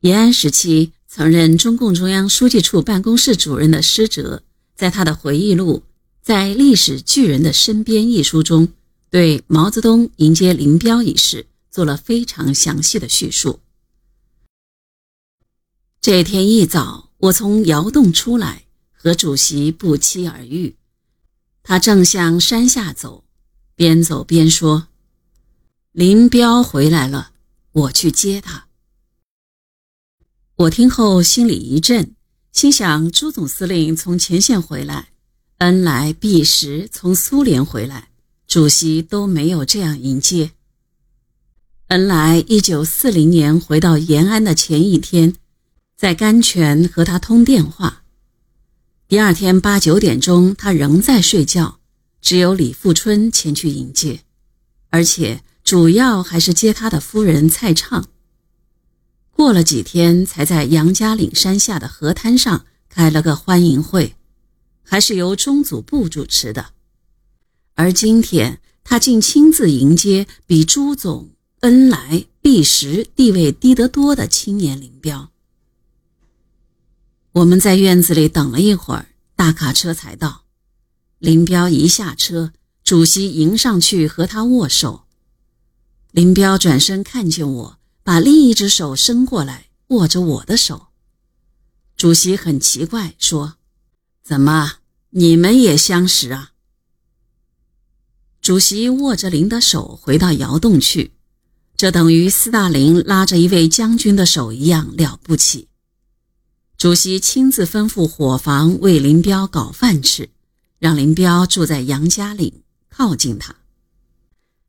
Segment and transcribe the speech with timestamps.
[0.00, 4.44] 延安时期曾任中共中央书记处办公室主任的施哲，
[4.76, 5.82] 在他的回忆录
[6.22, 8.68] 《在历史巨人的身边》一书中，
[9.10, 13.58] 对毛泽东迎接林彪一事做了非常详细的叙述。
[16.00, 20.76] 这天一早，我从窑洞出来，和主席不期而遇。
[21.64, 23.24] 他正向山下走，
[23.74, 24.86] 边走边说
[25.90, 27.32] ：“林彪回来了，
[27.72, 28.66] 我去接他。”
[30.58, 32.16] 我听后心里一震，
[32.50, 35.10] 心想：朱总司令从前线回来，
[35.58, 38.08] 恩来弼时从苏联回来，
[38.48, 40.50] 主席都没有这样迎接。
[41.86, 45.36] 恩来一九四零年回到延安的前一天，
[45.96, 48.02] 在甘泉和他通电话。
[49.06, 51.78] 第二天八九点钟，他仍在睡觉，
[52.20, 54.22] 只有李富春前去迎接，
[54.90, 58.08] 而且主要还是接他的夫人蔡畅。
[59.38, 64.16] 过了几天，才在杨家岭山下的河滩上开了个欢迎会，
[64.82, 66.72] 还是由中组部主持的。
[67.76, 71.30] 而今天，他竟亲自迎接比朱总、
[71.60, 75.30] 恩来、毕实地位低得多的青年林彪。
[77.30, 80.42] 我们在院子里等了一会儿，大卡车才到。
[81.20, 82.52] 林彪一下车，
[82.82, 85.04] 主席迎上去和他握手。
[86.10, 87.77] 林彪转身看见我。
[88.08, 90.86] 把另一只手伸过来，握着我的手。
[91.94, 93.56] 主席很奇怪，说
[94.24, 94.76] ：“怎么，
[95.10, 96.52] 你们也相识啊？”
[98.40, 101.12] 主席握着林的手回到窑洞去，
[101.76, 105.68] 这等于斯大林拉着一位将军的手一样了不起。
[106.78, 110.30] 主席亲自吩咐伙房为林彪搞饭吃，
[110.78, 113.54] 让林彪住在杨家岭，靠近他。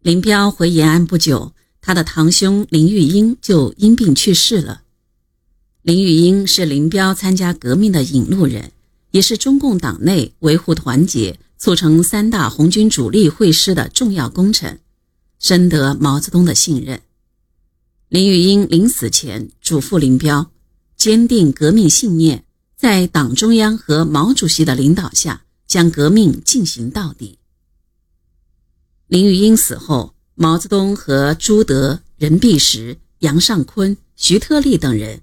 [0.00, 1.52] 林彪回延安不久。
[1.86, 4.82] 他的堂兄林玉英就因病去世了。
[5.82, 8.72] 林玉英是林彪参加革命的引路人，
[9.12, 14.80] 也是中共党内维护团结、促成三大红军主力会师的重要功臣，
[15.38, 17.02] 深得毛泽东的信任。
[18.08, 20.50] 林玉英临死前嘱咐林彪，
[20.96, 22.42] 坚定革命信念，
[22.76, 27.38] 在党中央和毛主席的领导下，将革命进行到底。
[29.06, 30.15] 林玉英死后。
[30.38, 35.22] 毛泽东和朱德、任弼时、杨尚昆、徐特立等人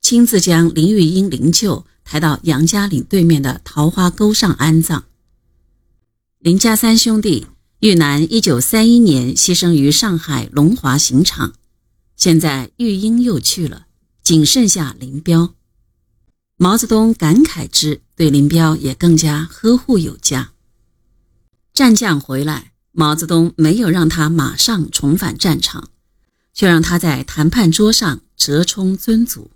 [0.00, 5.04] 亲自将林玉英灵柩抬到杨家岭对面的桃花沟上安葬。
[6.38, 7.46] 林家三兄弟，
[7.80, 11.52] 玉南一九三一年牺牲于上海龙华刑场，
[12.16, 13.86] 现在玉英又去了，
[14.22, 15.54] 仅剩下林彪。
[16.56, 20.52] 毛泽东感慨之，对林彪也更加呵护有加。
[21.74, 22.73] 战将回来。
[22.96, 25.90] 毛泽东没有让他马上重返战场，
[26.52, 29.50] 却让他在谈判桌上折冲尊祖。